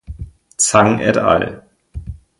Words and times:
Zhang 0.57 0.97
et 0.99 1.15
al. 1.15 1.47